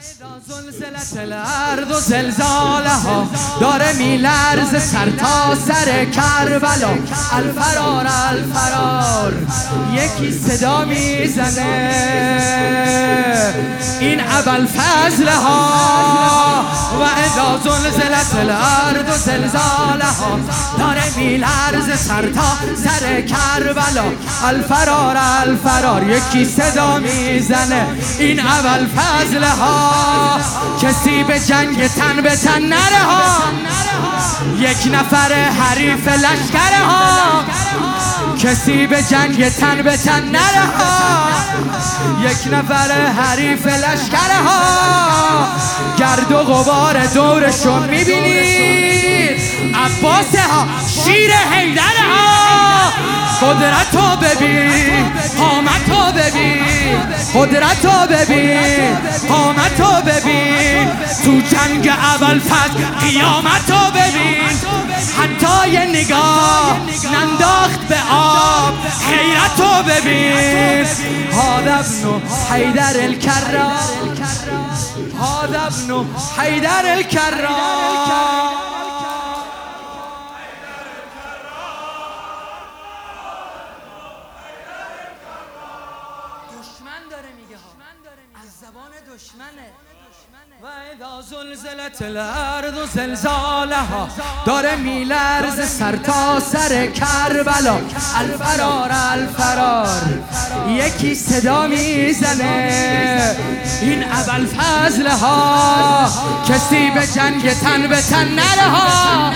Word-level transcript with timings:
زلزلت 0.00 1.16
الارض 1.16 1.90
و 1.90 2.00
زلزاله 2.00 2.90
ها. 2.90 3.26
داره 3.60 3.92
میلرز 3.92 4.70
سر 4.70 5.10
تا 5.10 5.54
سر 5.54 6.04
کربلا. 6.04 6.98
الفرار 7.32 8.06
الفرار. 8.30 9.32
یکی 9.92 10.40
صدا 10.48 10.84
می‌زنه. 10.84 11.94
این 14.00 14.20
اول 14.20 14.66
فضل 14.66 15.28
ها. 15.28 16.64
و 17.00 17.02
اذا 17.02 17.58
زلزلت 17.64 18.34
الارض 18.34 19.08
و 19.08 19.18
زلزاله 19.18 20.04
ها. 20.04 20.38
داره 20.78 21.16
میلرز 21.16 21.69
سر 21.96 22.22
تا 22.22 22.58
سر 22.84 23.20
کربلا. 23.20 24.04
الفرار 24.44 25.16
الفرار. 25.16 26.02
یکی 26.02 26.44
صدا 26.44 26.98
می‌زنه. 26.98 27.86
این 28.18 28.40
اول 28.40 28.86
فضل 28.86 29.44
ها. 29.44 30.40
کسی 30.82 31.24
به 31.24 31.40
جنگ 31.40 31.88
تن 31.88 32.20
به 32.22 32.36
تن 32.36 32.62
نره 32.62 33.02
ها. 33.04 33.42
یک 34.58 34.94
نفر 34.94 35.34
حریف 35.34 36.08
لشکره 36.08 36.84
ها. 36.88 37.44
کسی 38.42 38.86
به 38.86 39.02
جنگ 39.02 39.48
تن 39.48 39.82
به 39.82 39.96
تن 39.96 40.24
نره 40.24 40.66
ها. 40.78 41.28
یک 42.22 42.52
نفر 42.52 43.06
حریف 43.06 43.66
لشکره 43.66 44.38
ها. 44.46 45.46
گرد 45.98 46.32
و 46.32 46.38
غبار 46.38 47.06
دورشون 47.06 47.88
می‌بینید 47.88 49.09
عباس 49.74 50.36
ها 50.36 50.66
شیر 51.04 51.32
حیدر 51.32 51.82
ها 51.82 52.92
قدرت 53.42 53.94
رو 53.94 54.16
ببین 54.16 55.12
قامت 55.38 55.88
رو 55.88 56.12
ببین 56.12 57.00
قدرت 57.34 57.84
رو 57.84 58.16
ببین 58.16 58.96
قامت 59.28 59.80
رو 59.80 60.02
ببین. 60.06 60.88
تو 61.24 61.30
جنگ 61.30 61.88
اول 61.88 62.38
فضل 62.38 62.84
قیامت 63.00 63.70
رو 63.70 63.90
ببین. 63.90 64.48
حتی 65.18 65.70
یه 65.70 65.80
نگاه 65.80 66.76
ننداخت 67.12 67.80
به 67.88 67.96
آب 68.12 68.74
خیرت 69.08 69.60
رو 69.60 69.82
ببین. 69.82 70.86
هذا 71.32 71.78
ابن 71.78 72.22
حیدر 72.50 73.00
الکرام. 73.02 73.72
هذا 75.20 75.60
ابن 75.60 76.06
حیدر 76.38 76.92
الکرام. 76.92 78.59
زبان 88.70 89.16
دشمنه. 89.16 89.68
و 90.62 90.66
اذا 90.66 91.22
زلزلت 91.22 92.02
الارض 92.02 92.74
و 92.74 92.86
زلزالها. 92.86 94.08
داره 94.46 94.76
میلرز 94.76 95.68
سر 95.68 95.96
تا 95.96 96.40
سر 96.40 96.86
کربلا. 96.86 97.78
الفرار 98.16 98.90
الفرار. 98.92 100.02
یکی 100.68 101.14
صدا 101.14 101.66
می‌زنه. 101.66 103.36
این 103.82 104.02
اول 104.02 104.46
فضل 104.46 105.06
ها. 105.06 106.08
کسی 106.48 106.90
به 106.90 107.06
جنگ 107.06 107.52
تن 107.52 107.88
به 107.88 108.02
تن 108.02 108.28
نره 108.28 108.68
ها. 108.70 109.32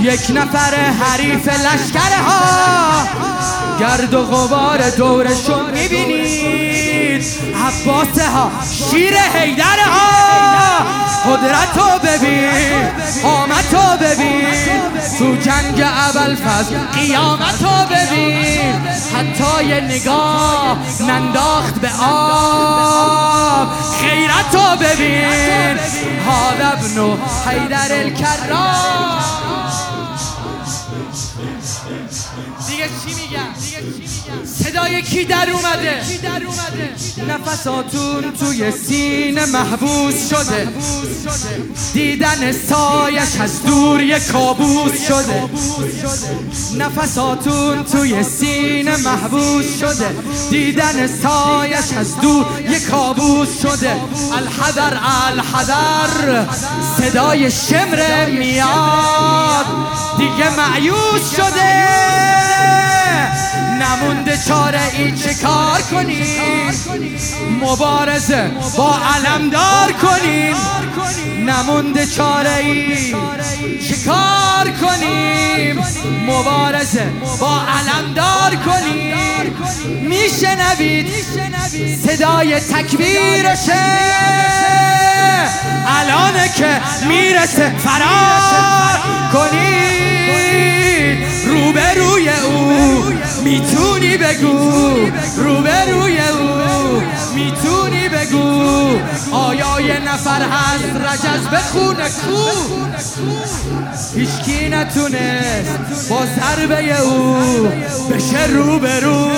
یک 0.00 0.30
نفر 0.30 0.74
حریف 0.74 1.48
لشکر 1.48 2.16
ها. 2.26 3.08
گرد 3.80 4.14
و 4.14 4.24
غبار 4.24 4.90
دورشون 4.90 5.70
می‌بینید 7.18 7.56
عباس 7.56 8.18
ها 8.18 8.50
شیر 8.90 9.14
حیدر 9.14 9.78
ها. 9.78 10.78
قدرت 11.32 11.76
رو 11.76 11.98
ببین 12.08 12.88
قامت 13.22 13.74
رو 13.74 14.06
ببین. 14.06 14.80
تو 15.18 15.36
جنگ 15.36 15.80
اول 15.80 16.34
فضل 16.34 16.78
قیامت 16.78 17.62
رو 17.62 17.96
ببین. 17.96 18.74
حتی 19.14 19.64
یه 19.64 19.80
نگاه 19.80 20.76
ننداخت 21.00 21.74
به 21.74 21.90
آب. 22.02 23.68
خیرت 24.00 24.54
رو 24.54 24.76
ببین. 24.86 25.78
هذا 26.28 26.68
ابن 26.68 27.18
حیدر 27.46 27.92
الکرام. 27.92 29.18
دیگه 32.68 32.84
چی 32.84 33.14
میگم 33.14 33.54
صدای 34.44 35.02
کی 35.02 35.24
در 35.24 35.50
اومده؟ 35.50 36.02
نفساتون 37.28 38.32
توی 38.32 38.70
سینه 38.70 39.46
محبوس 39.46 40.28
شده. 40.30 40.68
دیدن 41.94 42.52
سایش 42.52 43.40
از 43.40 43.62
دور 43.62 44.02
یه 44.02 44.20
کابوس 44.20 45.06
شده. 45.08 45.42
نفساتون 46.78 47.84
توی 47.84 48.22
سینه 48.22 48.96
محبوس 48.96 49.78
شده. 49.80 50.08
دیدن 50.50 51.06
سایش 51.06 51.92
از 51.98 52.20
دور 52.20 52.46
یه 52.70 52.80
کابوس 52.80 53.62
شده. 53.62 53.96
الحذر 54.36 54.96
الحذر. 55.26 56.44
صدای 56.98 57.50
شمر 57.50 58.26
میاد. 58.30 59.66
دیگه 60.18 60.50
معیوس 60.56 61.36
شده. 61.36 61.88
نمونده 63.80 64.38
چاره 64.48 64.80
ای 64.96 65.12
چه 65.12 65.34
کار 65.34 65.80
کنیم؟ 65.82 66.70
مبارزه 67.62 68.50
با 68.76 68.98
علمدار 69.14 69.92
کنیم. 69.92 70.56
نمونده 71.46 72.06
چاره 72.06 72.54
ای 72.54 73.14
چه 73.88 73.96
کار 74.06 74.70
کنیم؟ 74.70 75.84
مبارزه 76.26 77.06
با 77.40 77.60
علمدار 77.60 78.56
کنیم. 78.56 79.16
میشنوید 80.00 81.06
صدای 82.06 82.60
تکبیرشه 82.60 83.98
الانه 85.86 86.48
که 86.56 86.80
می‌رسه 87.06 87.72
فرار. 87.78 88.97
کنید. 89.32 91.18
روبروی 91.46 92.28
او 92.28 92.72
می‌تونی 93.44 94.16
بگو. 94.16 94.96
روبروی 95.36 96.18
او 96.18 97.02
می‌تونی 97.34 97.97
بگو. 98.28 98.98
آیا 99.32 99.80
یه 99.80 100.00
نفر 100.00 100.42
هست 100.42 100.84
رجز؟ 100.84 101.46
بخونه 101.48 102.04
کو 102.04 102.50
هیچکی 104.14 104.68
نتونست 104.68 106.08
با 106.08 106.20
ضربه 106.36 107.00
او 107.00 107.36
بشه 108.10 108.46
روبرو. 108.46 109.28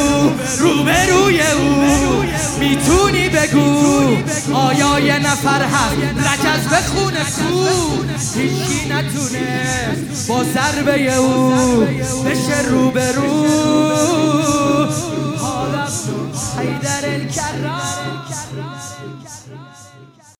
روبروی 0.58 1.40
او. 1.40 2.24
می‌تونی 2.60 3.28
بگو 3.28 4.16
آیا 4.54 5.00
یه 5.00 5.18
نفر 5.18 5.62
هست 5.62 5.96
رجز؟ 6.18 6.68
بخونه 6.68 7.24
کو 7.24 7.68
هیچکی 8.34 8.88
نتونست 8.88 10.28
با 10.28 10.44
ضربه 10.44 11.14
او 11.14 11.54
بشه 12.26 12.68
روبرو. 12.68 13.49